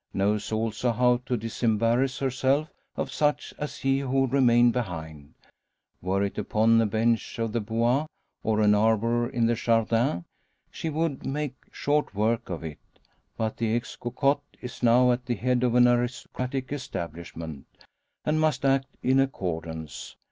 Knows 0.15 0.51
also 0.51 0.91
how 0.93 1.17
to 1.27 1.37
disembarrass 1.37 2.17
herself 2.17 2.71
of 2.97 3.11
such 3.11 3.53
as 3.59 3.77
he 3.77 3.99
who 3.99 4.25
remained 4.25 4.73
behind. 4.73 5.35
Were 6.01 6.23
it 6.23 6.39
upon 6.39 6.81
a 6.81 6.87
bench 6.87 7.37
of 7.37 7.51
the 7.53 7.61
Bois, 7.61 8.07
or 8.41 8.61
an 8.61 8.73
arbour 8.73 9.29
in 9.29 9.45
the 9.45 9.53
Jardin, 9.53 10.25
she 10.71 10.89
would 10.89 11.23
make 11.23 11.53
short 11.71 12.15
work 12.15 12.49
of 12.49 12.63
it. 12.63 12.79
But 13.37 13.57
the 13.57 13.75
ex 13.75 13.95
cocotte 13.95 14.41
is 14.59 14.81
now 14.81 15.11
at 15.11 15.27
the 15.27 15.35
head 15.35 15.61
of 15.61 15.75
an 15.75 15.87
aristocratic 15.87 16.73
establishment, 16.73 17.67
and 18.25 18.41
must 18.41 18.65
act 18.65 18.87
in 19.03 19.19
accordance. 19.19 20.15